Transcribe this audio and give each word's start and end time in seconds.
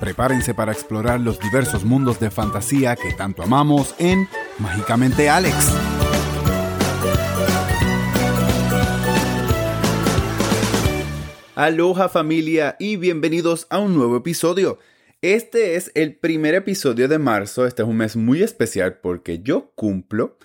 Prepárense 0.00 0.52
para 0.52 0.72
explorar 0.72 1.20
los 1.20 1.40
diversos 1.40 1.84
mundos 1.84 2.20
de 2.20 2.30
fantasía 2.30 2.96
que 2.96 3.14
tanto 3.14 3.42
amamos 3.42 3.94
en 3.98 4.28
Mágicamente 4.58 5.30
Alex. 5.30 5.54
Aloha 11.54 12.10
familia 12.10 12.76
y 12.78 12.96
bienvenidos 12.96 13.66
a 13.70 13.78
un 13.78 13.94
nuevo 13.94 14.18
episodio. 14.18 14.78
Este 15.22 15.76
es 15.76 15.90
el 15.94 16.14
primer 16.16 16.54
episodio 16.54 17.08
de 17.08 17.18
marzo, 17.18 17.66
este 17.66 17.82
es 17.82 17.88
un 17.88 17.96
mes 17.96 18.16
muy 18.16 18.42
especial 18.42 18.98
porque 19.02 19.40
yo 19.40 19.72
cumplo, 19.74 20.36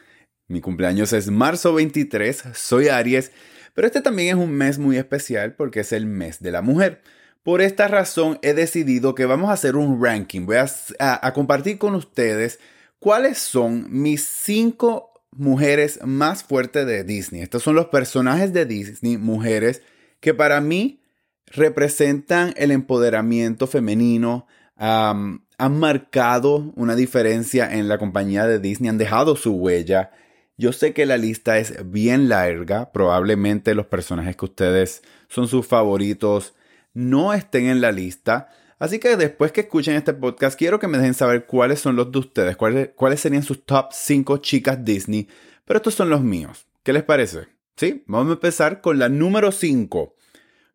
mi 0.48 0.62
cumpleaños 0.62 1.12
es 1.12 1.30
marzo 1.30 1.74
23, 1.74 2.44
soy 2.54 2.88
Aries, 2.88 3.34
pero 3.74 3.86
este 3.86 4.00
también 4.00 4.38
es 4.38 4.44
un 4.44 4.54
mes 4.54 4.80
muy 4.80 4.96
especial 4.96 5.56
porque 5.56 5.82
es 5.82 5.92
el 5.92 6.06
mes 6.06 6.40
de 6.40 6.52
la 6.52 6.62
mujer. 6.62 7.02
Por 7.44 7.62
esta 7.62 7.88
razón 7.88 8.38
he 8.44 8.54
decidido 8.54 9.16
que 9.16 9.26
vamos 9.26 9.50
a 9.50 9.54
hacer 9.54 9.76
un 9.76 10.04
ranking. 10.04 10.46
Voy 10.46 10.58
a, 10.58 11.34
compartir 11.34 11.80
con 11.80 11.96
ustedes 11.96 12.60
cuáles 13.00 13.40
son 13.40 13.88
mis 13.90 14.24
cinco 14.24 15.12
mujeres 15.32 16.00
más 16.04 16.44
fuertes 16.44 16.86
de 16.86 17.04
Disney. 17.04 17.42
Estos 17.42 17.64
son 17.64 17.74
los 17.76 17.88
personajes 17.88 18.54
de 18.54 18.66
Disney, 18.66 19.18
mujeres, 19.18 19.82
que 20.20 20.36
para 20.36 20.62
mí 20.62 21.02
representan 21.48 22.54
el 22.58 22.70
empoderamiento 22.70 23.66
femenino, 23.66 24.46
han 24.76 25.42
marcado 25.60 26.72
una 26.76 26.96
diferencia 26.96 27.72
en 27.72 27.88
la 27.88 27.98
compañía 27.98 28.46
de 28.48 28.60
Disney, 28.60 28.90
han 28.90 28.98
dejado 28.98 29.36
su 29.36 29.54
huella. 29.54 30.12
Yo 30.58 30.74
sé 30.74 30.94
que 30.94 31.06
la 31.06 31.18
lista 31.18 31.58
es 31.58 31.90
bien 31.92 32.30
larga, 32.30 32.92
probablemente 32.92 33.74
los 33.74 33.88
personajes 33.88 34.36
que 34.36 34.46
ustedes 34.46 35.02
son 35.28 35.48
sus 35.48 35.66
favoritos 35.66 36.56
no 36.94 37.34
estén 37.34 37.68
en 37.68 37.82
la 37.82 37.92
lista. 37.92 38.50
Así 38.80 39.00
que 39.00 39.16
después 39.16 39.52
que 39.52 39.62
escuchen 39.62 39.96
este 39.96 40.14
podcast, 40.14 40.58
quiero 40.58 40.80
que 40.80 40.88
me 40.88 40.98
dejen 40.98 41.14
saber 41.14 41.46
cuáles 41.46 41.80
son 41.80 41.96
los 41.96 42.12
de 42.12 42.20
ustedes, 42.20 42.58
cuáles, 42.58 42.90
cuáles 42.96 43.20
serían 43.20 43.44
sus 43.44 43.66
top 43.66 43.90
5 43.92 44.38
chicas 44.38 44.84
Disney. 44.84 45.28
Pero 45.66 45.78
estos 45.78 45.94
son 45.94 46.10
los 46.10 46.22
míos. 46.22 46.66
¿Qué 46.84 46.94
les 46.94 47.04
parece? 47.04 47.48
Sí, 47.76 48.04
vamos 48.08 48.32
a 48.32 48.34
empezar 48.34 48.82
con 48.82 49.00
la 49.00 49.10
número 49.10 49.52
5. 49.52 50.16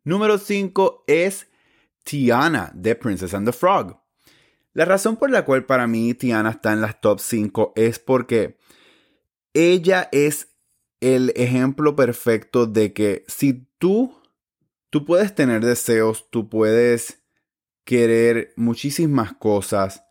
Número 0.03 0.37
5 0.37 1.03
es 1.07 1.47
Tiana 2.03 2.71
de 2.73 2.95
Princess 2.95 3.33
and 3.33 3.45
the 3.45 3.51
Frog. 3.51 3.99
La 4.73 4.85
razón 4.85 5.17
por 5.17 5.29
la 5.29 5.43
cual 5.43 5.65
para 5.65 5.87
mí 5.87 6.13
Tiana 6.13 6.51
está 6.51 6.71
en 6.71 6.81
las 6.81 7.01
top 7.01 7.19
5 7.19 7.73
es 7.75 7.99
porque 7.99 8.57
ella 9.53 10.07
es 10.11 10.49
el 11.01 11.33
ejemplo 11.35 11.95
perfecto 11.95 12.65
de 12.67 12.93
que 12.93 13.25
si 13.27 13.67
tú 13.79 14.15
Tú 14.89 15.05
puedes 15.05 15.35
tener 15.35 15.63
deseos, 15.63 16.29
tú 16.29 16.49
puedes 16.49 17.23
querer 17.83 18.53
muchísimas 18.55 19.33
cosas 19.33 20.03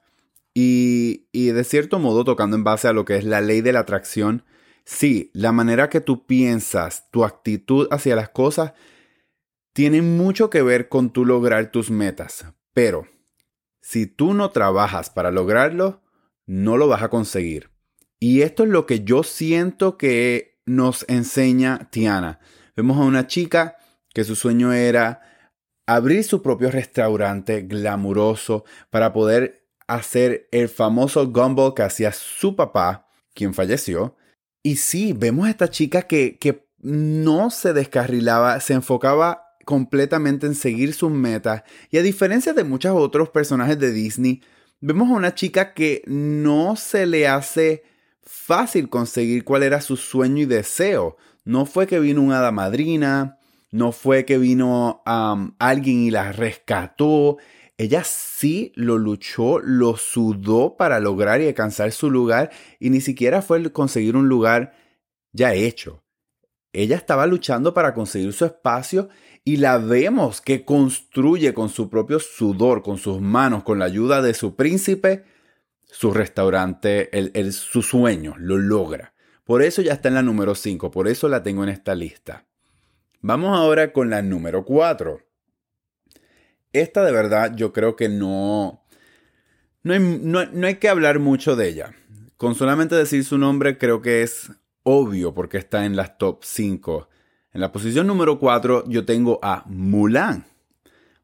y, 0.54 1.28
y, 1.32 1.48
de 1.48 1.64
cierto 1.64 1.98
modo 1.98 2.24
tocando 2.24 2.56
en 2.56 2.64
base 2.64 2.88
a 2.88 2.92
lo 2.92 3.04
que 3.04 3.16
es 3.16 3.24
la 3.24 3.42
ley 3.42 3.60
de 3.60 3.72
la 3.72 3.80
atracción, 3.80 4.44
sí, 4.84 5.30
la 5.34 5.52
manera 5.52 5.90
que 5.90 6.00
tú 6.00 6.26
piensas, 6.26 7.10
tu 7.10 7.24
actitud 7.24 7.88
hacia 7.90 8.16
las 8.16 8.30
cosas, 8.30 8.72
tiene 9.74 10.00
mucho 10.00 10.48
que 10.48 10.62
ver 10.62 10.88
con 10.88 11.10
tú 11.10 11.26
lograr 11.26 11.70
tus 11.70 11.90
metas, 11.90 12.46
pero 12.72 13.06
si 13.82 14.06
tú 14.06 14.32
no 14.32 14.50
trabajas 14.50 15.10
para 15.10 15.30
lograrlo, 15.30 16.02
no 16.46 16.76
lo 16.76 16.88
vas 16.88 17.02
a 17.02 17.10
conseguir. 17.10 17.70
Y 18.18 18.40
esto 18.40 18.64
es 18.64 18.70
lo 18.70 18.86
que 18.86 19.04
yo 19.04 19.22
siento 19.22 19.98
que 19.98 20.60
nos 20.64 21.04
enseña 21.08 21.90
Tiana. 21.90 22.40
Vemos 22.74 22.96
a 22.96 23.04
una 23.04 23.26
chica 23.26 23.76
que 24.16 24.24
su 24.24 24.34
sueño 24.34 24.72
era 24.72 25.20
abrir 25.86 26.24
su 26.24 26.40
propio 26.40 26.70
restaurante 26.70 27.60
glamuroso 27.60 28.64
para 28.88 29.12
poder 29.12 29.68
hacer 29.88 30.48
el 30.52 30.70
famoso 30.70 31.30
gumball 31.30 31.74
que 31.74 31.82
hacía 31.82 32.12
su 32.12 32.56
papá, 32.56 33.10
quien 33.34 33.52
falleció. 33.52 34.16
Y 34.62 34.76
sí, 34.76 35.12
vemos 35.12 35.46
a 35.46 35.50
esta 35.50 35.68
chica 35.68 36.00
que, 36.00 36.38
que 36.38 36.66
no 36.78 37.50
se 37.50 37.74
descarrilaba, 37.74 38.58
se 38.60 38.72
enfocaba 38.72 39.42
completamente 39.66 40.46
en 40.46 40.54
seguir 40.54 40.94
sus 40.94 41.10
metas. 41.10 41.64
Y 41.90 41.98
a 41.98 42.02
diferencia 42.02 42.54
de 42.54 42.64
muchos 42.64 42.92
otros 42.96 43.28
personajes 43.28 43.78
de 43.78 43.92
Disney, 43.92 44.42
vemos 44.80 45.10
a 45.10 45.16
una 45.16 45.34
chica 45.34 45.74
que 45.74 46.02
no 46.06 46.76
se 46.76 47.04
le 47.04 47.28
hace 47.28 47.82
fácil 48.22 48.88
conseguir 48.88 49.44
cuál 49.44 49.62
era 49.62 49.82
su 49.82 49.98
sueño 49.98 50.44
y 50.44 50.46
deseo. 50.46 51.18
No 51.44 51.66
fue 51.66 51.86
que 51.86 52.00
vino 52.00 52.22
una 52.22 52.38
hada 52.38 52.50
madrina, 52.50 53.36
no 53.70 53.92
fue 53.92 54.24
que 54.24 54.38
vino 54.38 55.02
alguien 55.04 56.04
y 56.04 56.10
la 56.10 56.32
rescató. 56.32 57.38
Ella 57.78 58.04
sí 58.04 58.72
lo 58.74 58.96
luchó, 58.96 59.58
lo 59.58 59.96
sudó 59.96 60.76
para 60.76 60.98
lograr 61.00 61.40
y 61.40 61.48
alcanzar 61.48 61.92
su 61.92 62.10
lugar 62.10 62.50
y 62.80 62.90
ni 62.90 63.00
siquiera 63.00 63.42
fue 63.42 63.70
conseguir 63.72 64.16
un 64.16 64.28
lugar 64.28 64.72
ya 65.32 65.54
hecho. 65.54 66.02
Ella 66.72 66.96
estaba 66.96 67.26
luchando 67.26 67.72
para 67.72 67.94
conseguir 67.94 68.32
su 68.32 68.44
espacio 68.44 69.08
y 69.44 69.56
la 69.56 69.78
vemos 69.78 70.40
que 70.40 70.64
construye 70.64 71.54
con 71.54 71.68
su 71.68 71.88
propio 71.88 72.18
sudor, 72.18 72.82
con 72.82 72.98
sus 72.98 73.20
manos, 73.20 73.62
con 73.62 73.78
la 73.78 73.84
ayuda 73.84 74.20
de 74.20 74.34
su 74.34 74.56
príncipe, 74.56 75.24
su 75.84 76.12
restaurante, 76.12 77.16
el, 77.16 77.52
su 77.52 77.82
sueño, 77.82 78.34
lo 78.38 78.58
logra. 78.58 79.14
Por 79.44 79.62
eso 79.62 79.80
ya 79.80 79.94
está 79.94 80.08
en 80.08 80.14
la 80.14 80.22
número 80.22 80.54
5, 80.54 80.90
por 80.90 81.08
eso 81.08 81.28
la 81.28 81.42
tengo 81.42 81.62
en 81.62 81.70
esta 81.70 81.94
lista. 81.94 82.46
Vamos 83.20 83.56
ahora 83.56 83.92
con 83.92 84.10
la 84.10 84.22
número 84.22 84.64
4. 84.64 85.20
Esta 86.72 87.04
de 87.04 87.12
verdad 87.12 87.54
yo 87.56 87.72
creo 87.72 87.96
que 87.96 88.08
no 88.08 88.82
no 89.82 90.66
hay, 90.66 90.74
que 90.76 90.88
hablar 90.88 91.20
mucho 91.20 91.54
de 91.54 91.68
ella. 91.68 91.94
Con 92.36 92.56
solamente 92.56 92.96
decir 92.96 93.24
su 93.24 93.38
nombre 93.38 93.78
creo 93.78 94.02
que 94.02 94.22
es 94.22 94.50
obvio 94.82 95.32
porque 95.32 95.58
está 95.58 95.86
en 95.86 95.94
las 95.94 96.18
top 96.18 96.42
5. 96.42 97.08
En 97.52 97.60
la 97.60 97.70
posición 97.70 98.08
número 98.08 98.40
4 98.40 98.84
yo 98.88 99.04
tengo 99.04 99.38
a 99.42 99.62
Mulan. 99.66 100.46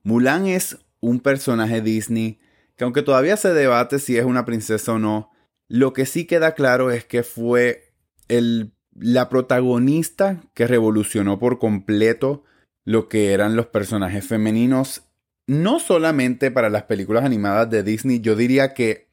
Mulan 0.05 0.47
es 0.47 0.79
un 1.01 1.19
personaje 1.19 1.81
Disney 1.81 2.39
que 2.77 2.85
aunque 2.85 3.03
todavía 3.03 3.37
se 3.37 3.53
debate 3.53 3.99
si 3.99 4.17
es 4.17 4.25
una 4.25 4.45
princesa 4.45 4.93
o 4.93 4.99
no, 4.99 5.33
lo 5.69 5.93
que 5.93 6.07
sí 6.07 6.27
queda 6.27 6.55
claro 6.55 6.91
es 6.91 7.05
que 7.05 7.25
fue 7.25 7.93
el 8.29 8.73
la 8.95 9.29
protagonista 9.29 10.43
que 10.55 10.67
revolucionó 10.67 11.39
por 11.39 11.59
completo 11.59 12.45
lo 12.85 13.09
que 13.09 13.33
eran 13.33 13.57
los 13.57 13.67
personajes 13.67 14.27
femeninos, 14.27 15.03
no 15.47 15.79
solamente 15.79 16.51
para 16.51 16.71
las 16.71 16.85
películas 16.85 17.25
animadas 17.25 17.71
de 17.71 17.83
Disney, 17.83 18.21
yo 18.21 18.37
diría 18.37 18.75
que 18.75 19.09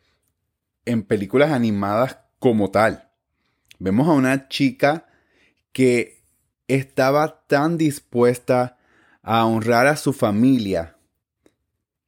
en 0.85 1.03
películas 1.03 1.51
animadas 1.51 2.17
como 2.39 2.71
tal. 2.71 3.09
Vemos 3.77 4.07
a 4.07 4.13
una 4.13 4.47
chica 4.47 5.07
que 5.71 6.23
estaba 6.67 7.45
tan 7.47 7.77
dispuesta 7.77 8.77
a 9.21 9.45
honrar 9.45 9.87
a 9.87 9.97
su 9.97 10.13
familia 10.13 10.97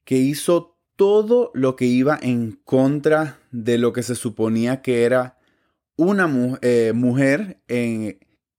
que 0.03 0.17
hizo 0.17 0.77
todo 0.95 1.51
lo 1.53 1.75
que 1.75 1.85
iba 1.85 2.19
en 2.21 2.59
contra 2.63 3.39
de 3.51 3.77
lo 3.77 3.93
que 3.93 4.03
se 4.03 4.15
suponía 4.15 4.81
que 4.81 5.03
era 5.03 5.37
una 6.01 6.57
eh, 6.61 6.93
mujer 6.95 7.61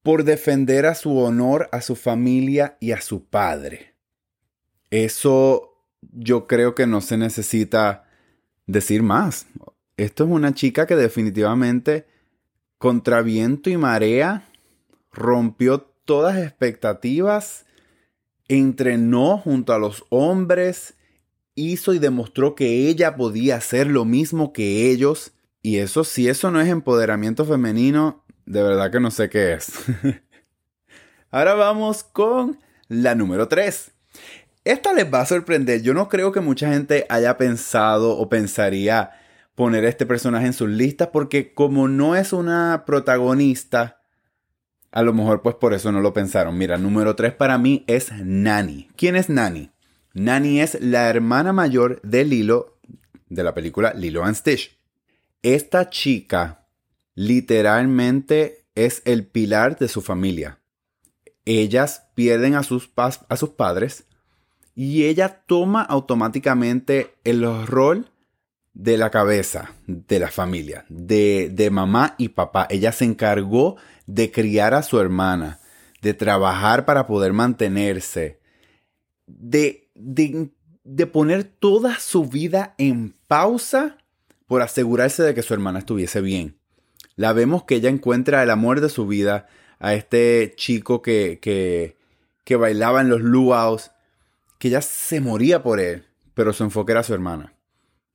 por 0.03 0.22
defender 0.22 0.86
a 0.86 0.94
su 0.94 1.19
honor, 1.19 1.69
a 1.72 1.80
su 1.80 1.97
familia 1.97 2.76
y 2.78 2.92
a 2.92 3.00
su 3.00 3.25
padre. 3.25 3.94
Eso 4.91 5.84
yo 6.12 6.47
creo 6.47 6.76
que 6.76 6.86
no 6.86 7.00
se 7.00 7.16
necesita 7.16 8.04
decir 8.66 9.02
más. 9.02 9.47
Esto 9.97 10.25
es 10.25 10.31
una 10.31 10.54
chica 10.54 10.86
que 10.86 10.94
definitivamente, 10.94 12.06
contra 12.78 13.22
viento 13.22 13.70
y 13.70 13.76
marea, 13.76 14.48
rompió 15.10 15.81
todas 16.04 16.38
expectativas, 16.38 17.66
entrenó 18.47 19.38
junto 19.38 19.72
a 19.72 19.78
los 19.78 20.04
hombres, 20.10 20.94
hizo 21.56 21.92
y 21.92 21.98
demostró 21.98 22.54
que 22.54 22.88
ella 22.88 23.16
podía 23.16 23.56
hacer 23.56 23.88
lo 23.88 24.05
mismo 24.05 24.52
que 24.52 24.90
ellos 24.90 25.32
y 25.62 25.79
eso, 25.79 26.03
si 26.05 26.29
eso 26.29 26.50
no 26.50 26.61
es 26.61 26.69
empoderamiento 26.69 27.44
femenino, 27.44 28.25
de 28.47 28.62
verdad 28.62 28.91
que 28.91 29.00
no 29.00 29.11
sé 29.11 29.31
qué 29.31 29.53
es. 29.55 29.73
Ahora 31.31 31.55
vamos 31.55 32.03
con 32.03 32.59
la 32.88 33.14
número 33.14 33.49
3. 33.49 33.93
Esta 34.64 34.93
les 34.93 35.12
va 35.12 35.20
a 35.20 35.26
sorprender. 35.26 35.82
Yo 35.82 35.94
no 35.94 36.09
creo 36.09 36.32
que 36.32 36.41
mucha 36.41 36.70
gente 36.70 37.06
haya 37.09 37.37
pensado 37.37 38.19
o 38.19 38.29
pensaría 38.29 39.12
poner 39.55 39.85
este 39.85 40.05
personaje 40.05 40.47
en 40.47 40.53
sus 40.53 40.69
listas 40.69 41.09
porque 41.12 41.55
como 41.55 41.88
no 41.88 42.17
es 42.17 42.32
una 42.32 42.85
protagonista, 42.85 44.03
a 44.91 45.03
lo 45.03 45.12
mejor 45.12 45.43
pues 45.43 45.55
por 45.55 45.75
eso 45.75 45.93
no 45.93 46.00
lo 46.00 46.12
pensaron. 46.12 46.58
Mira, 46.58 46.76
número 46.76 47.17
3 47.17 47.35
para 47.35 47.56
mí 47.58 47.85
es 47.87 48.12
Nani. 48.12 48.88
¿Quién 48.97 49.17
es 49.17 49.29
Nani? 49.29 49.70
Nani 50.15 50.61
es 50.61 50.81
la 50.81 51.08
hermana 51.08 51.53
mayor 51.53 52.00
de 52.03 52.25
Lilo 52.25 52.79
de 53.29 53.44
la 53.44 53.55
película 53.55 53.94
Lilo 53.94 54.25
and 54.25 54.37
Stitch. 54.37 54.81
Esta 55.43 55.91
chica 55.91 56.69
literalmente 57.17 58.69
es 58.77 59.03
el 59.05 59.27
pilar 59.27 59.77
de 59.77 59.89
su 59.89 60.00
familia. 60.00 60.61
Ellas 61.44 62.05
pierden 62.15 62.55
a 62.55 62.62
sus, 62.62 62.89
padres 63.56 64.05
y 64.77 65.05
ella 65.05 65.43
toma 65.47 65.83
automáticamente 65.83 67.17
el 67.25 67.67
rol 67.67 68.09
de 68.73 68.97
la 68.97 69.11
cabeza 69.11 69.73
de 69.89 70.21
la 70.21 70.29
familia, 70.29 70.87
de, 70.89 71.69
mamá 71.73 72.15
y 72.19 72.29
papá. 72.29 72.69
Ella 72.71 72.93
se 72.93 73.05
encargó 73.05 73.77
de 74.06 74.31
criar 74.31 74.75
a 74.75 74.85
su 74.85 75.00
hermana, 75.00 75.59
de 76.03 76.15
trabajar 76.15 76.85
para 76.85 77.09
poder 77.09 77.33
mantenerse, 77.33 78.39
de, 79.27 79.91
de 79.94 81.06
poner 81.09 81.43
toda 81.43 81.99
su 81.99 82.27
vida 82.27 82.77
en 82.79 83.17
pausa 83.27 83.99
por 84.52 84.60
asegurarse 84.60 85.22
de 85.22 85.32
que 85.32 85.40
su 85.40 85.54
hermana 85.54 85.78
estuviese 85.78 86.20
bien. 86.20 86.58
La 87.16 87.32
vemos 87.32 87.64
que 87.64 87.76
ella 87.76 87.88
encuentra 87.88 88.43
el 88.43 88.50
amor 88.50 88.82
de 88.82 88.90
su 88.90 89.06
vida 89.06 89.46
a 89.78 89.94
este 89.94 90.52
chico 90.58 91.00
que, 91.00 91.38
que, 91.40 91.96
que 92.44 92.56
bailaba 92.56 93.00
en 93.00 93.08
los 93.08 93.22
luau's, 93.22 93.93
que 94.58 94.69
ella 94.69 94.82
se 94.82 95.22
moría 95.22 95.62
por 95.62 95.81
él, 95.81 96.04
pero 96.34 96.52
su 96.52 96.64
enfoque 96.64 96.93
era 96.93 97.02
su 97.02 97.14
hermana. 97.14 97.54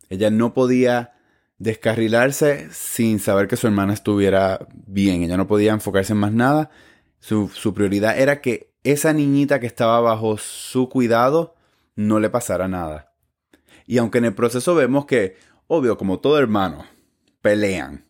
Ella 0.10 0.30
no 0.30 0.54
podía 0.54 1.16
descarrilarse 1.58 2.68
sin 2.72 3.18
saber 3.18 3.48
que 3.48 3.58
su 3.58 3.66
hermana 3.66 3.94
estuviera 3.94 4.60
bien. 4.86 5.24
Ella 5.24 5.38
no 5.38 5.48
podía 5.48 5.74
enfocarse 5.74 6.14
en 6.14 6.20
más 6.20 6.34
nada. 6.34 6.70
Su, 7.20 7.50
su, 7.50 7.74
prioridad 7.74 8.20
era 8.20 8.42
que 8.42 8.76
esa 8.84 9.12
niñita 9.12 9.60
que 9.60 9.66
estaba 9.66 10.02
bajo 10.02 10.38
su 10.38 10.88
cuidado 10.88 11.56
no 11.96 12.20
le 12.20 12.30
pasara 12.30 12.68
nada. 12.68 13.16
Y 13.88 13.98
aunque 13.98 14.20
en 14.20 14.26
el 14.26 14.36
proceso 14.36 14.76
vemos 14.76 15.08
que, 15.08 15.36
obvio, 15.68 15.98
como 15.98 16.20
todo 16.20 16.40
hermano, 16.40 16.86
pelean, 17.42 18.06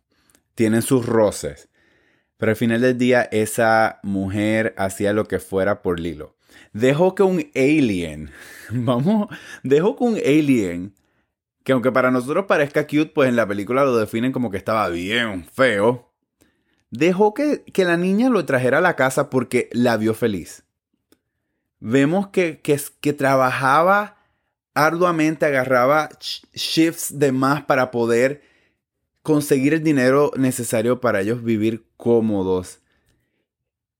tienen 0.55 0.81
sus 0.81 1.05
roces, 1.05 1.69
pero 2.37 2.51
al 2.51 2.55
final 2.55 2.81
del 2.81 2.97
día 2.97 3.23
esa 3.31 3.99
mujer 4.03 4.73
hacía 4.77 5.13
lo 5.13 5.27
que 5.27 5.39
fuera 5.39 5.81
por 5.81 5.99
Lilo. 5.99 6.35
Dejó 6.73 7.15
que 7.15 7.23
un 7.23 7.45
alien, 7.55 8.31
vamos, 8.69 9.27
dejó 9.63 9.95
que 9.95 10.03
un 10.03 10.15
alien 10.17 10.93
que 11.67 11.73
aunque 11.73 11.91
para 11.91 12.11
nosotros 12.11 12.45
parezca 12.45 12.87
cute, 12.87 13.11
pues 13.13 13.27
en 13.27 13.35
la 13.35 13.45
película 13.45 13.83
lo 13.83 13.97
definen 13.97 14.31
como 14.31 14.49
que 14.49 14.55
estaba 14.55 14.87
bien 14.87 15.43
feo, 15.51 16.13
dejó 16.91 17.33
que, 17.33 17.61
la 17.75 17.97
niña 17.97 18.29
lo 18.29 18.45
trajera 18.45 18.77
a 18.77 18.81
la 18.81 18.95
casa 18.95 19.29
porque 19.29 19.67
la 19.73 19.97
vio 19.97 20.13
feliz. 20.13 20.63
Vemos 21.81 22.29
que, 22.29 22.61
que, 22.61 22.79
que 23.01 23.11
trabajaba 23.11 24.16
arduamente, 24.85 25.45
agarraba 25.45 26.09
shifts 26.53 27.17
de 27.17 27.31
más 27.31 27.63
para 27.63 27.89
poder 27.89 28.41
conseguir 29.23 29.73
el 29.73 29.83
dinero 29.83 30.31
necesario 30.37 31.01
para 31.01 31.21
ellos 31.21 31.43
vivir 31.43 31.87
cómodos. 31.97 32.79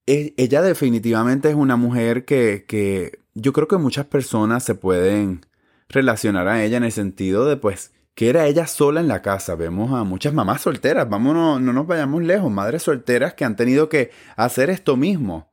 E, 0.06 0.34
ella 0.36 0.62
definitivamente 0.62 1.50
es 1.50 1.54
una 1.54 1.76
mujer 1.76 2.24
que, 2.24 2.64
que 2.66 3.18
yo 3.34 3.52
creo 3.52 3.68
que 3.68 3.76
muchas 3.76 4.06
personas 4.06 4.64
se 4.64 4.74
pueden 4.74 5.44
relacionar 5.88 6.48
a 6.48 6.62
ella 6.62 6.76
en 6.76 6.84
el 6.84 6.92
sentido 6.92 7.44
de 7.46 7.56
pues 7.56 7.92
que 8.14 8.30
era 8.30 8.46
ella 8.46 8.66
sola 8.66 9.00
en 9.00 9.08
la 9.08 9.20
casa. 9.20 9.54
Vemos 9.56 9.92
a 9.92 10.04
muchas 10.04 10.32
mamás 10.32 10.62
solteras, 10.62 11.08
vámonos, 11.08 11.60
no 11.60 11.72
nos 11.72 11.86
vayamos 11.86 12.22
lejos, 12.22 12.50
madres 12.50 12.84
solteras 12.84 13.34
que 13.34 13.44
han 13.44 13.56
tenido 13.56 13.88
que 13.88 14.10
hacer 14.36 14.70
esto 14.70 14.96
mismo. 14.96 15.50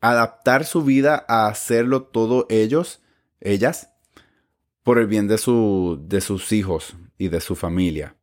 Adaptar 0.00 0.64
su 0.64 0.84
vida 0.84 1.24
a 1.28 1.48
hacerlo 1.48 2.04
todo 2.04 2.46
ellos, 2.48 3.02
ellas, 3.40 3.90
por 4.82 4.98
el 4.98 5.06
bien 5.06 5.28
de, 5.28 5.38
su, 5.38 6.02
de 6.06 6.20
sus 6.20 6.52
hijos 6.52 6.96
y 7.18 7.28
de 7.28 7.40
su 7.40 7.56
familia. 7.56 8.16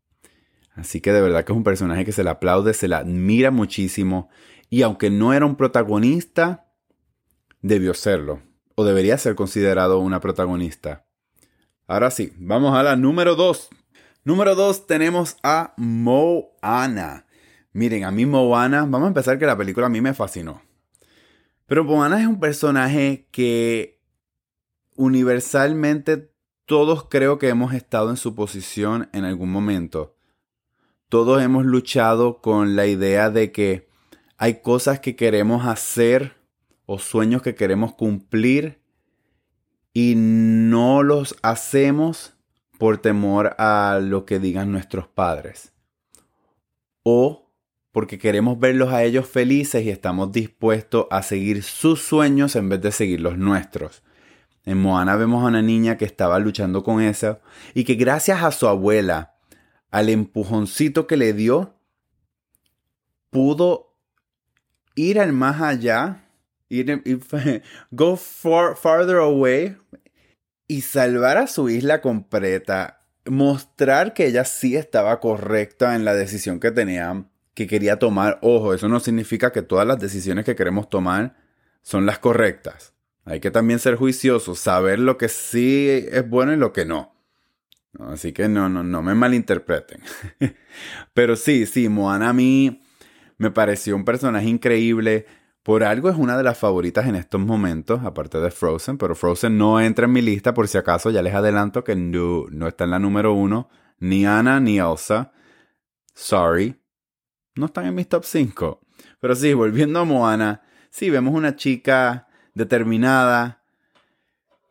Así 0.74 1.00
que 1.00 1.14
de 1.14 1.22
verdad 1.22 1.46
que 1.46 1.54
es 1.54 1.58
un 1.58 1.64
personaje 1.64 2.06
que 2.06 2.12
se 2.12 2.24
le 2.24 2.30
aplaude, 2.30 2.74
se 2.74 2.88
le 2.88 2.96
admira 2.96 3.52
muchísimo. 3.52 4.30
Y 4.70 4.82
aunque 4.82 5.10
no 5.10 5.34
era 5.34 5.46
un 5.46 5.56
protagonista, 5.56 6.68
debió 7.62 7.94
serlo 7.94 8.42
o 8.76 8.84
debería 8.84 9.18
ser 9.18 9.36
considerado 9.36 10.00
una 10.00 10.20
protagonista. 10.20 11.06
Ahora 11.88 12.12
sí, 12.12 12.34
vamos 12.38 12.78
a 12.78 12.84
la 12.84 12.96
número 12.96 13.36
2. 13.36 13.70
Número 14.24 14.56
2 14.56 14.88
tenemos 14.88 15.38
a 15.44 15.74
Moana. 15.78 17.26
Miren, 17.72 18.04
a 18.04 18.12
mí 18.12 18.26
Moana, 18.26 18.82
vamos 18.82 19.04
a 19.04 19.08
empezar 19.08 19.40
que 19.40 19.46
la 19.46 19.58
película 19.58 19.88
a 19.88 19.90
mí 19.90 20.02
me 20.02 20.14
fascinó. 20.14 20.62
Pero 21.68 21.84
Moana 21.84 22.22
es 22.22 22.28
un 22.28 22.40
personaje 22.40 23.28
que 23.32 23.95
universalmente 24.96 26.32
todos 26.66 27.08
creo 27.10 27.38
que 27.38 27.50
hemos 27.50 27.74
estado 27.74 28.10
en 28.10 28.18
su 28.18 28.34
posición 28.34 29.10
en 29.14 29.24
algún 29.24 29.52
momento. 29.52 30.16
Todos 31.10 31.42
hemos 31.44 31.66
luchado 31.66 32.42
con 32.42 32.76
la 32.76 32.88
idea 32.88 33.30
de 33.30 33.52
que 33.52 33.88
hay 34.38 34.62
cosas 34.62 35.00
que 35.00 35.16
queremos 35.16 35.66
hacer 35.66 36.34
o 36.86 37.00
sueños 37.00 37.42
que 37.42 37.56
queremos 37.56 37.94
cumplir 37.94 38.82
y 39.94 40.16
no 40.16 41.04
los 41.04 41.36
hacemos 41.42 42.34
por 42.78 42.98
temor 42.98 43.56
a 43.60 44.00
lo 44.02 44.26
que 44.26 44.40
digan 44.40 44.72
nuestros 44.72 45.08
padres. 45.08 45.72
O 47.04 47.52
porque 47.92 48.18
queremos 48.18 48.60
verlos 48.60 48.92
a 48.92 49.04
ellos 49.04 49.28
felices 49.28 49.86
y 49.86 49.90
estamos 49.90 50.32
dispuestos 50.32 51.06
a 51.12 51.24
seguir 51.24 51.64
sus 51.64 52.02
sueños 52.02 52.56
en 52.58 52.68
vez 52.68 52.82
de 52.82 52.92
seguir 52.92 53.22
los 53.22 53.38
nuestros. 53.38 54.04
En 54.66 54.80
Moana 54.80 55.16
vemos 55.16 55.44
a 55.44 55.48
una 55.48 55.62
niña 55.62 55.98
que 55.98 56.06
estaba 56.06 56.40
luchando 56.40 56.84
con 56.84 57.02
eso 57.02 57.40
y 57.74 57.84
que 57.84 57.96
gracias 57.96 58.44
a 58.44 58.52
su 58.52 58.68
abuela, 58.68 59.36
al 59.92 60.10
empujoncito 60.10 61.06
que 61.06 61.18
le 61.18 61.34
dio, 61.34 61.76
pudo 63.30 63.96
ir 64.96 65.20
al 65.20 65.34
más 65.34 65.62
allá 65.62 66.26
ir, 66.70 67.04
go 67.92 68.18
far, 68.18 68.76
farther 68.76 69.18
away 69.18 69.78
y 70.68 70.82
salvar 70.82 71.38
a 71.38 71.48
su 71.48 71.70
isla 71.70 72.02
completa. 72.02 73.02
Mostrar 73.26 74.14
que 74.14 74.28
ella 74.28 74.46
sí 74.46 74.76
estaba 74.76 75.20
correcta 75.20 75.96
en 75.96 76.06
la 76.06 76.14
decisión 76.14 76.60
que 76.60 76.72
tenía, 76.72 77.26
que 77.54 77.68
quería 77.68 77.98
tomar. 77.98 78.40
Ojo, 78.42 78.74
eso 78.74 78.88
no 78.88 79.00
significa 79.00 79.52
que 79.52 79.62
todas 79.62 79.88
las 79.88 80.00
decisiones 80.00 80.46
que 80.46 80.56
queremos 80.56 80.90
tomar 80.90 81.36
son 81.82 82.06
las 82.06 82.20
correctas. 82.20 82.95
Hay 83.26 83.40
que 83.40 83.50
también 83.50 83.80
ser 83.80 83.96
juiciosos, 83.96 84.60
saber 84.60 85.00
lo 85.00 85.18
que 85.18 85.30
sí 85.30 85.90
es 85.90 86.30
bueno 86.30 86.54
y 86.54 86.58
lo 86.58 86.72
que 86.72 86.86
no. 86.86 87.16
Así 88.00 88.34
que 88.34 88.48
no, 88.48 88.70
no, 88.70 88.84
no 88.84 89.02
me 89.02 89.16
malinterpreten. 89.16 90.02
Pero 91.14 91.36
sí, 91.36 91.66
sí, 91.66 91.90
Moana 91.90 92.30
a 92.30 92.34
mí 92.34 92.82
me 93.38 93.52
pareció 93.52 93.96
un 93.96 94.06
personaje 94.06 94.48
increíble. 94.48 95.26
Por 95.64 95.84
algo 95.84 96.10
es 96.10 96.16
una 96.16 96.38
de 96.38 96.44
las 96.44 96.60
favoritas 96.60 97.08
en 97.08 97.16
estos 97.16 97.42
momentos, 97.42 98.02
aparte 98.04 98.40
de 98.40 98.52
Frozen, 98.52 99.00
pero 99.00 99.16
Frozen 99.16 99.58
no 99.58 99.82
entra 99.82 100.06
en 100.06 100.12
mi 100.12 100.22
lista 100.22 100.54
por 100.54 100.68
si 100.68 100.78
acaso, 100.78 101.10
ya 101.10 101.24
les 101.24 101.34
adelanto 101.34 101.84
que 101.84 101.96
no, 101.96 102.46
no 102.52 102.68
está 102.68 102.84
en 102.84 102.92
la 102.92 103.00
número 103.00 103.34
uno, 103.34 103.68
ni 103.98 104.28
Anna 104.28 104.60
ni 104.60 104.78
Elsa. 104.78 105.32
Sorry, 106.14 106.80
no 107.56 107.66
están 107.66 107.88
en 107.88 107.96
mis 107.96 108.08
top 108.08 108.26
5. 108.26 108.80
Pero 109.20 109.36
sí, 109.36 109.56
volviendo 109.56 110.00
a 110.00 110.06
Moana, 110.06 110.62
sí, 110.92 111.10
vemos 111.10 111.34
una 111.34 111.56
chica 111.56 112.28
determinada 112.56 113.62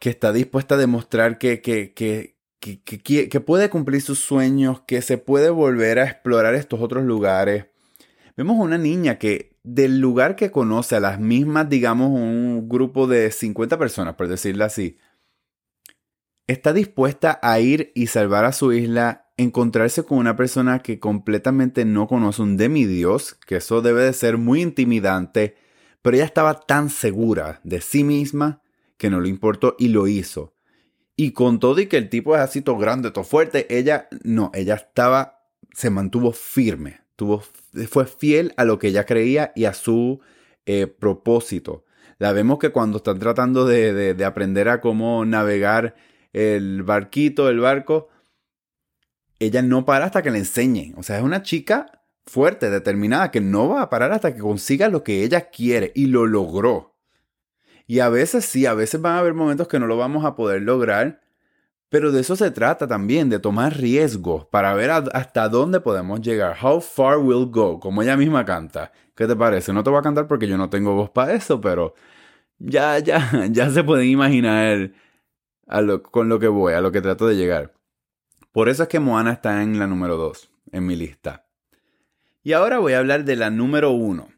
que 0.01 0.11
está 0.11 0.33
dispuesta 0.33 0.75
a 0.75 0.79
demostrar 0.79 1.39
que, 1.39 1.63
que, 1.63 1.95
que, 1.95 2.35
que, 2.61 3.41
puede 3.41 3.71
cumplir 3.71 4.03
sus 4.03 4.19
sueños, 4.19 4.81
que 4.87 5.03
se 5.03 5.19
puede 5.19 5.51
volver 5.51 5.99
a 5.99 6.05
explorar 6.05 6.55
estos 6.55 6.81
otros 6.81 7.05
lugares. 7.05 7.67
Vemos 8.37 8.57
una 8.59 8.79
niña 8.79 9.19
que 9.19 9.57
del 9.63 10.01
lugar 10.01 10.35
que 10.37 10.51
conoce 10.51 10.97
a 10.97 11.01
las 11.01 11.21
mismas, 11.21 11.69
digamos, 11.69 12.11
un 12.11 12.69
grupo 12.69 13.07
de 13.07 13.31
50 13.31 13.79
personas, 13.79 14.15
por 14.15 14.29
decirlo 14.29 14.65
así, 14.65 14.99
está 16.47 16.73
dispuesta 16.73 17.39
a 17.43 17.61
ir 17.61 17.93
y 17.95 18.09
salvar 18.09 18.45
a 18.45 18.53
su 18.53 18.73
isla, 18.73 19.31
encontrarse 19.37 20.05
con 20.05 20.19
una 20.19 20.37
persona 20.37 20.81
que 20.81 20.99
completamente 20.99 21.85
no 21.85 22.07
conoce 22.07 22.43
un 22.43 22.57
demidios, 22.57 23.35
que 23.47 23.57
eso 23.57 23.81
debe 23.83 24.03
de 24.03 24.13
ser 24.13 24.37
muy 24.37 24.61
intimidante, 24.61 25.57
pero 26.05 26.19
ella 26.19 26.27
estaba 26.27 26.61
tan 26.61 26.91
segura 26.91 27.61
de 27.65 27.81
sí 27.81 28.05
misma 28.05 28.61
que 28.99 29.09
no 29.09 29.21
le 29.23 29.31
importó 29.31 29.75
y 29.79 29.89
lo 29.89 30.07
hizo. 30.07 30.53
Y 31.17 31.31
con 31.31 31.59
todo 31.59 31.81
y 31.81 31.87
que 31.87 31.97
el 31.97 32.11
tipo 32.11 32.37
es 32.37 32.43
así 32.43 32.61
todo 32.61 32.77
grande, 32.77 33.11
todo 33.11 33.25
fuerte, 33.25 33.67
ella 33.75 34.09
no, 34.23 34.51
ella 34.53 34.75
estaba, 34.75 35.47
se 35.73 35.89
mantuvo 35.89 36.33
firme, 36.33 37.01
tuvo 37.17 37.43
fue 37.89 38.05
fiel 38.05 38.53
a 38.59 38.67
lo 38.67 38.79
que 38.79 38.89
ella 38.89 39.07
creía 39.07 39.53
y 39.57 39.65
a 39.65 39.73
su 39.73 40.21
eh, 40.67 40.89
propósito. 40.89 41.87
La 42.19 42.35
vemos 42.35 42.59
que 42.59 42.69
cuando 42.69 42.99
están 42.99 43.19
tratando 43.19 43.65
de, 43.65 44.13
de, 44.13 44.25
aprender 44.27 44.69
a 44.69 44.83
cómo 44.83 45.25
navegar 45.25 45.95
el 46.35 46.83
barquito, 46.83 47.49
el 47.49 47.61
barco, 47.61 48.11
ella 49.39 49.63
no 49.63 49.87
para 49.87 50.05
hasta 50.05 50.21
que 50.21 50.31
le 50.31 50.37
enseñen. 50.37 50.93
O 50.99 51.03
sea, 51.03 51.17
es 51.17 51.25
una 51.25 51.43
chica 51.43 52.04
fuerte, 52.27 52.71
determinada, 52.71 53.31
que 53.31 53.41
no 53.41 53.69
va 53.69 53.83
a 53.83 53.91
parar 53.91 54.13
hasta 54.13 54.35
que 54.35 54.41
consiga 54.41 54.89
lo 54.89 55.03
que 55.03 55.25
ella 55.25 55.51
quiere 55.51 55.93
y 55.95 56.07
lo 56.07 56.27
logró. 56.27 56.95
Y 57.87 58.01
a 58.01 58.09
veces 58.09 58.45
sí, 58.45 58.67
a 58.67 58.75
veces 58.75 59.01
van 59.01 59.17
a 59.17 59.19
haber 59.19 59.35
momentos 59.35 59.69
que 59.69 59.79
no 59.79 59.87
lo 59.87 59.97
vamos 59.97 60.25
a 60.25 60.35
poder 60.35 60.63
lograr, 60.63 61.21
pero 61.91 62.13
de 62.13 62.21
eso 62.23 62.35
se 62.35 62.51
trata 62.51 62.89
también, 62.89 63.29
de 63.31 63.39
tomar 63.39 63.77
riesgos 63.77 64.47
para 64.47 64.75
ver 64.75 64.91
hasta 64.91 65.49
dónde 65.49 65.81
podemos 65.81 66.21
llegar. 66.21 66.57
How 66.61 66.81
far 66.81 67.19
we'll 67.19 67.51
go, 67.51 67.79
como 67.79 68.03
ella 68.03 68.17
misma 68.17 68.45
canta. 68.45 68.91
¿Qué 69.15 69.27
te 69.27 69.37
parece? 69.37 69.73
No 69.73 69.85
te 69.85 69.91
voy 69.91 70.01
a 70.01 70.03
cantar 70.03 70.27
porque 70.27 70.49
yo 70.49 70.57
no 70.57 70.71
tengo 70.71 70.95
voz 70.95 71.11
para 71.11 71.35
eso, 71.35 71.61
pero 71.61 71.95
ya, 72.59 72.99
ya, 72.99 73.47
ya 73.51 73.71
se 73.71 73.85
pueden 73.85 74.09
imaginar 74.09 74.93
con 76.11 76.29
lo 76.29 76.39
que 76.39 76.49
voy, 76.49 76.75
a 76.75 76.81
lo 76.81 76.91
que 76.93 77.01
trato 77.01 77.27
de 77.27 77.37
llegar. 77.37 77.75
Por 78.53 78.69
eso 78.69 78.85
es 78.85 78.89
que 78.89 79.01
Moana 79.01 79.33
está 79.33 79.63
en 79.63 79.79
la 79.79 79.87
número 79.87 80.17
2 80.17 80.51
en 80.73 80.87
mi 80.87 80.97
lista. 80.97 81.44
Y 82.47 82.53
ahora 82.53 82.79
voy 82.79 82.93
a 82.93 82.99
hablar 82.99 83.25
de 83.25 83.37
la 83.37 83.49
número 83.49 83.93
1. 83.93 84.29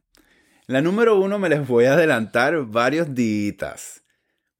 La 0.68 0.80
número 0.80 1.18
1 1.18 1.40
me 1.40 1.48
les 1.48 1.66
voy 1.66 1.86
a 1.86 1.94
adelantar 1.94 2.64
varios 2.66 3.16
días. 3.16 4.04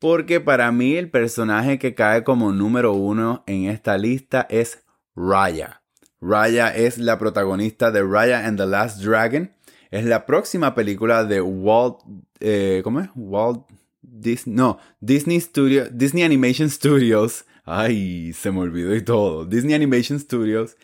Porque 0.01 0.41
para 0.41 0.73
mí 0.73 0.97
el 0.97 1.13
personaje 1.13 1.79
que 1.79 1.95
cae 1.95 2.25
como 2.25 2.51
número 2.51 2.95
1 2.95 3.45
en 3.47 3.67
esta 3.67 3.99
lista 3.99 4.49
es 4.51 4.83
Raya. 5.15 5.83
Raya 6.21 6.75
es 6.75 6.99
la 6.99 7.21
protagonista 7.21 7.93
de 7.93 8.03
Raya 8.03 8.49
and 8.49 8.59
the 8.59 8.67
Last 8.67 9.01
Dragon. 9.01 9.53
Es 9.93 10.05
la 10.05 10.27
próxima 10.27 10.75
película 10.75 11.25
de 11.25 11.41
Walt. 11.41 11.99
Eh, 12.41 12.81
¿Cómo 12.83 12.99
es? 12.99 13.11
Walt 13.15 13.63
Disney. 14.03 14.57
No, 14.57 14.81
Disney 14.99 15.41
Studio, 15.41 15.89
Disney 15.89 16.25
Animation 16.25 16.69
Studios. 16.69 17.45
Ay, 17.65 18.33
se 18.33 18.51
me 18.51 18.59
olvidó 18.59 18.93
y 18.93 19.03
todo. 19.03 19.45
Disney 19.45 19.77
Animation 19.77 20.19
Studios. 20.19 20.77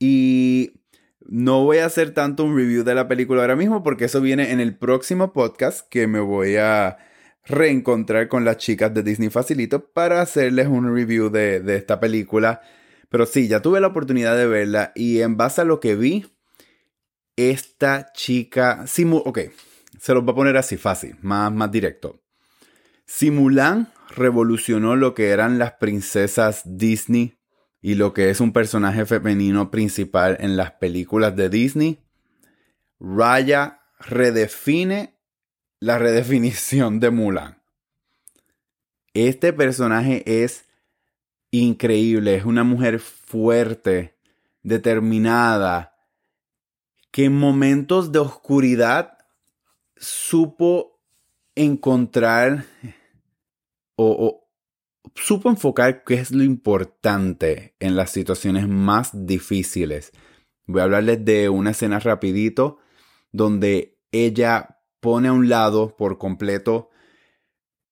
Y 0.00 0.75
no 1.28 1.64
voy 1.64 1.78
a 1.78 1.86
hacer 1.86 2.12
tanto 2.12 2.44
un 2.44 2.56
review 2.56 2.84
de 2.84 2.94
la 2.94 3.08
película 3.08 3.42
ahora 3.42 3.56
mismo 3.56 3.82
porque 3.82 4.06
eso 4.06 4.20
viene 4.20 4.52
en 4.52 4.60
el 4.60 4.76
próximo 4.76 5.32
podcast 5.32 5.88
que 5.88 6.06
me 6.06 6.20
voy 6.20 6.56
a 6.56 6.98
reencontrar 7.44 8.28
con 8.28 8.44
las 8.44 8.56
chicas 8.56 8.92
de 8.92 9.02
Disney 9.02 9.30
Facilito 9.30 9.92
para 9.92 10.20
hacerles 10.20 10.66
un 10.66 10.94
review 10.94 11.30
de, 11.30 11.60
de 11.60 11.76
esta 11.76 12.00
película 12.00 12.60
pero 13.08 13.26
sí, 13.26 13.48
ya 13.48 13.62
tuve 13.62 13.80
la 13.80 13.88
oportunidad 13.88 14.36
de 14.36 14.46
verla 14.46 14.92
y 14.94 15.20
en 15.20 15.36
base 15.36 15.60
a 15.60 15.64
lo 15.64 15.80
que 15.80 15.94
vi, 15.94 16.26
esta 17.36 18.12
chica... 18.12 18.84
ok, 19.24 19.38
se 19.98 20.14
los 20.14 20.24
voy 20.24 20.32
a 20.32 20.36
poner 20.36 20.56
así 20.56 20.76
fácil, 20.76 21.16
más, 21.22 21.52
más 21.52 21.70
directo. 21.70 22.22
Simulan 23.06 23.92
revolucionó 24.10 24.96
lo 24.96 25.14
que 25.14 25.30
eran 25.30 25.58
las 25.58 25.72
princesas 25.74 26.62
Disney 26.64 27.35
y 27.86 27.94
lo 27.94 28.12
que 28.12 28.30
es 28.30 28.40
un 28.40 28.52
personaje 28.52 29.06
femenino 29.06 29.70
principal 29.70 30.36
en 30.40 30.56
las 30.56 30.72
películas 30.72 31.36
de 31.36 31.48
Disney. 31.48 32.00
Raya 32.98 33.80
redefine 34.00 35.20
la 35.78 35.96
redefinición 36.00 36.98
de 36.98 37.10
Mulan. 37.12 37.62
Este 39.14 39.52
personaje 39.52 40.24
es 40.42 40.64
increíble. 41.52 42.34
Es 42.34 42.44
una 42.44 42.64
mujer 42.64 42.98
fuerte, 42.98 44.18
determinada, 44.64 45.94
que 47.12 47.26
en 47.26 47.38
momentos 47.38 48.10
de 48.10 48.18
oscuridad 48.18 49.16
supo 49.96 51.00
encontrar 51.54 52.64
o, 53.94 54.45
supo 55.14 55.48
enfocar 55.50 56.04
qué 56.04 56.14
es 56.14 56.30
lo 56.30 56.42
importante 56.42 57.74
en 57.80 57.96
las 57.96 58.10
situaciones 58.10 58.68
más 58.68 59.10
difíciles. 59.26 60.12
Voy 60.66 60.80
a 60.80 60.84
hablarles 60.84 61.24
de 61.24 61.48
una 61.48 61.70
escena 61.70 61.98
rapidito 61.98 62.78
donde 63.32 63.98
ella 64.12 64.80
pone 65.00 65.28
a 65.28 65.32
un 65.32 65.48
lado 65.48 65.96
por 65.96 66.18
completo 66.18 66.90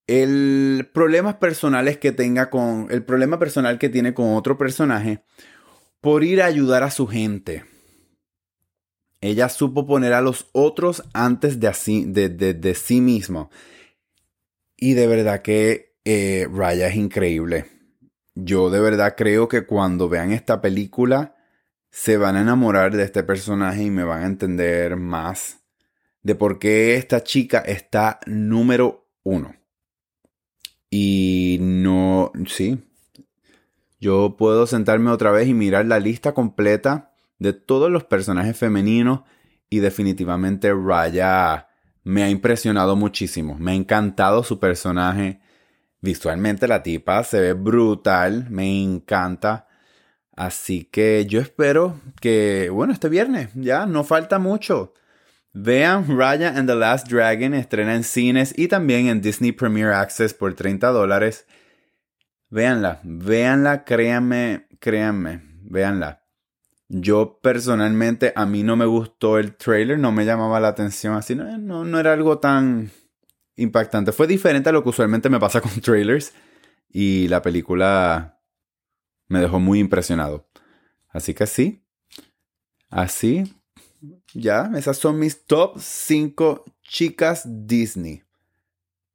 el 0.06 0.90
problemas 0.92 1.36
personales 1.36 1.98
que 1.98 2.12
tenga 2.12 2.50
con 2.50 2.88
el 2.90 3.04
problema 3.04 3.38
personal 3.38 3.78
que 3.78 3.88
tiene 3.88 4.12
con 4.12 4.34
otro 4.34 4.58
personaje 4.58 5.22
por 6.00 6.24
ir 6.24 6.42
a 6.42 6.46
ayudar 6.46 6.82
a 6.82 6.90
su 6.90 7.06
gente. 7.06 7.64
Ella 9.22 9.48
supo 9.48 9.86
poner 9.86 10.12
a 10.12 10.20
los 10.20 10.50
otros 10.52 11.02
antes 11.14 11.58
de, 11.58 11.68
así, 11.68 12.04
de, 12.04 12.74
sí 12.74 13.00
mismo. 13.00 13.50
Y 14.76 14.92
de 14.92 15.06
verdad 15.06 15.40
que 15.40 15.93
eh, 16.04 16.48
Raya 16.52 16.88
es 16.88 16.96
increíble. 16.96 17.66
Yo 18.34 18.70
de 18.70 18.80
verdad 18.80 19.14
creo 19.16 19.48
que 19.48 19.66
cuando 19.66 20.08
vean 20.08 20.32
esta 20.32 20.60
película 20.60 21.36
se 21.90 22.16
van 22.16 22.36
a 22.36 22.40
enamorar 22.40 22.96
de 22.96 23.04
este 23.04 23.22
personaje 23.22 23.84
y 23.84 23.90
me 23.90 24.04
van 24.04 24.22
a 24.22 24.26
entender 24.26 24.96
más 24.96 25.64
de 26.22 26.34
por 26.34 26.58
qué 26.58 26.96
esta 26.96 27.22
chica 27.22 27.58
está 27.60 28.18
número 28.26 29.08
uno. 29.22 29.54
Y 30.90 31.58
no, 31.60 32.32
sí. 32.46 32.82
Yo 34.00 34.36
puedo 34.36 34.66
sentarme 34.66 35.10
otra 35.10 35.30
vez 35.30 35.48
y 35.48 35.54
mirar 35.54 35.86
la 35.86 36.00
lista 36.00 36.34
completa 36.34 37.12
de 37.38 37.52
todos 37.52 37.90
los 37.90 38.04
personajes 38.04 38.56
femeninos 38.56 39.22
y 39.70 39.78
definitivamente 39.78 40.72
Raya 40.72 41.68
me 42.02 42.22
ha 42.22 42.30
impresionado 42.30 42.96
muchísimo. 42.96 43.56
Me 43.58 43.72
ha 43.72 43.74
encantado 43.74 44.42
su 44.44 44.58
personaje. 44.58 45.40
Visualmente 46.04 46.68
la 46.68 46.82
tipa 46.82 47.24
se 47.24 47.40
ve 47.40 47.54
brutal, 47.54 48.48
me 48.50 48.82
encanta. 48.82 49.66
Así 50.36 50.84
que 50.84 51.24
yo 51.24 51.40
espero 51.40 51.98
que, 52.20 52.68
bueno, 52.70 52.92
este 52.92 53.08
viernes 53.08 53.48
ya 53.54 53.86
no 53.86 54.04
falta 54.04 54.38
mucho. 54.38 54.92
Vean 55.54 56.04
Raya 56.18 56.58
and 56.58 56.68
the 56.68 56.74
Last 56.74 57.08
Dragon, 57.08 57.54
estrena 57.54 57.94
en 57.94 58.04
cines 58.04 58.52
y 58.54 58.68
también 58.68 59.06
en 59.06 59.22
Disney 59.22 59.52
Premier 59.52 59.92
Access 59.92 60.34
por 60.34 60.52
30 60.52 60.88
dólares. 60.88 61.46
Véanla, 62.50 63.00
véanla, 63.02 63.84
créanme, 63.84 64.66
créanme, 64.80 65.40
véanla. 65.62 66.20
Yo 66.88 67.40
personalmente, 67.42 68.34
a 68.36 68.44
mí 68.44 68.62
no 68.62 68.76
me 68.76 68.84
gustó 68.84 69.38
el 69.38 69.56
trailer, 69.56 69.98
no 69.98 70.12
me 70.12 70.26
llamaba 70.26 70.60
la 70.60 70.68
atención 70.68 71.14
así, 71.14 71.34
no, 71.34 71.56
no, 71.56 71.86
no 71.86 71.98
era 71.98 72.12
algo 72.12 72.40
tan 72.40 72.90
impactante. 73.56 74.12
Fue 74.12 74.26
diferente 74.26 74.68
a 74.68 74.72
lo 74.72 74.82
que 74.82 74.90
usualmente 74.90 75.30
me 75.30 75.40
pasa 75.40 75.60
con 75.62 75.80
trailers 75.80 76.32
y 76.88 77.28
la 77.28 77.42
película 77.42 78.40
me 79.28 79.40
dejó 79.40 79.60
muy 79.60 79.78
impresionado. 79.78 80.48
Así 81.08 81.34
que 81.34 81.46
sí, 81.46 81.84
así 82.90 83.44
ya, 84.34 84.70
esas 84.76 84.98
son 84.98 85.18
mis 85.18 85.46
top 85.46 85.78
5 85.78 86.64
chicas 86.82 87.44
Disney. 87.46 88.22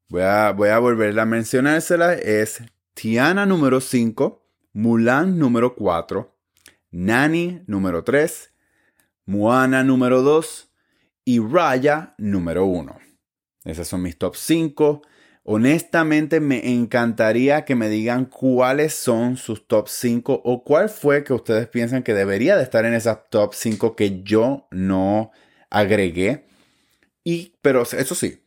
Voy 0.08 0.22
a, 0.22 0.52
voy 0.52 0.70
a 0.70 0.80
volver 0.80 1.20
a 1.20 1.26
mencionársela. 1.26 2.14
Es 2.14 2.64
Tiana 2.94 3.46
número 3.46 3.82
5, 3.82 4.46
Mulan 4.74 5.38
número 5.38 5.76
4, 5.76 6.36
Nani 6.92 7.62
número 7.68 8.04
3, 8.04 8.54
Moana 9.26 9.84
número 9.84 10.22
2 10.22 10.72
y 11.26 11.40
Raya 11.40 12.16
número 12.18 12.66
1. 12.66 13.09
Esas 13.64 13.88
son 13.88 14.02
mis 14.02 14.18
top 14.18 14.36
5. 14.36 15.02
Honestamente 15.44 16.40
me 16.40 16.72
encantaría 16.72 17.66
que 17.66 17.76
me 17.76 17.90
digan 17.90 18.26
cuáles 18.26 18.94
son 18.94 19.38
sus 19.38 19.68
top 19.68 19.88
5 19.88 20.42
o 20.44 20.64
cuál 20.64 20.90
fue 20.90 21.24
que 21.24 21.34
ustedes 21.34 21.68
piensan 21.68 22.04
que 22.04 22.14
debería 22.14 22.56
de 22.56 22.64
estar 22.64 22.86
en 22.86 22.94
esas 22.94 23.30
top 23.30 23.54
5 23.54 23.96
que 23.96 24.22
yo 24.24 24.68
no 24.72 25.32
agregué. 25.70 26.46
Y, 27.24 27.56
pero 27.62 27.84
eso 27.84 28.16
sí, 28.16 28.44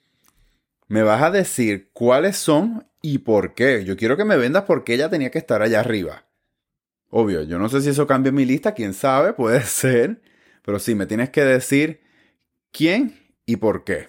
me 0.89 1.03
vas 1.03 1.23
a 1.23 1.31
decir 1.31 1.91
cuáles 1.93 2.37
son 2.37 2.87
y 3.01 3.19
por 3.19 3.55
qué. 3.55 3.85
Yo 3.85 3.97
quiero 3.97 4.17
que 4.17 4.25
me 4.25 4.37
vendas 4.37 4.65
por 4.65 4.85
qué 4.85 4.95
ella 4.95 5.11
tenía 5.11 5.31
que 5.31 5.39
estar 5.39 5.63
allá 5.63 5.81
arriba. 5.81 6.27
Obvio, 7.11 7.43
yo 7.43 7.59
no 7.59 7.69
sé 7.69 7.83
si 7.83 7.91
eso 7.91 8.07
cambia 8.07 8.33
mi 8.33 8.45
lista, 8.45 8.75
quién 8.75 8.95
sabe, 8.95 9.33
puede 9.35 9.63
ser. 9.63 10.23
Pero 10.65 10.79
sí, 10.79 10.95
me 10.95 11.07
tienes 11.07 11.31
que 11.31 11.45
decir 11.45 12.01
quién 12.71 13.19
y 13.45 13.57
por 13.57 13.85
qué. 13.85 14.09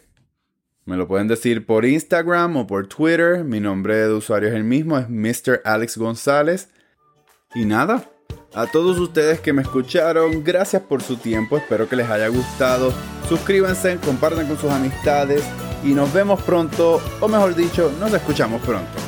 Me 0.86 0.98
lo 0.98 1.08
pueden 1.08 1.28
decir 1.28 1.66
por 1.66 1.86
Instagram 1.86 2.58
o 2.58 2.68
por 2.68 2.88
Twitter. 2.88 3.44
Mi 3.44 3.60
nombre 3.60 3.96
de 3.96 4.14
usuario 4.14 4.50
es 4.50 4.56
el 4.56 4.64
mismo, 4.64 4.98
es 4.98 5.10
Mr. 5.10 5.62
Alex 5.64 5.98
González. 5.98 6.70
Y 7.56 7.66
nada, 7.66 8.10
a 8.54 8.68
todos 8.68 9.00
ustedes 9.00 9.40
que 9.40 9.54
me 9.54 9.62
escucharon, 9.62 10.44
gracias 10.44 10.82
por 10.82 11.02
su 11.02 11.18
tiempo, 11.18 11.58
espero 11.58 11.88
que 11.88 11.96
les 11.96 12.10
haya 12.10 12.28
gustado. 12.28 12.94
Suscríbanse, 13.30 13.98
compartan 13.98 14.48
con 14.48 14.58
sus 14.58 14.72
amistades 14.72 15.44
y 15.84 15.94
nos 15.94 16.14
vemos 16.14 16.42
pronto, 16.44 17.02
o 17.20 17.28
mejor 17.28 17.56
dicho, 17.56 17.92
nos 18.00 18.14
escuchamos 18.14 18.62
pronto. 18.62 19.03